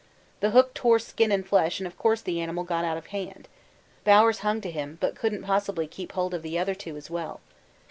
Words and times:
The 0.39 0.49
hook 0.49 0.73
tore 0.73 0.97
skin 0.97 1.31
and 1.31 1.45
flesh 1.47 1.79
and 1.79 1.85
of 1.85 1.95
course 1.95 2.21
the 2.21 2.41
animal 2.41 2.63
got 2.63 2.83
out 2.83 2.97
of 2.97 3.05
hand. 3.13 3.47
Bowers 4.03 4.39
hung 4.39 4.59
to 4.61 4.71
him, 4.71 4.97
but 4.99 5.13
couldn't 5.15 5.43
possibly 5.43 5.85
keep 5.85 6.13
hold 6.13 6.33
of 6.33 6.41
the 6.41 6.57
other 6.57 6.73
two 6.73 6.97
as 6.97 7.11
well. 7.11 7.39